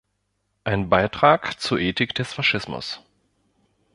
Ein 0.63 0.89
Beitrag 0.89 1.59
zur 1.59 1.77
Ethik 1.79 2.15
des 2.15 2.33
Faschismus". 2.33 3.01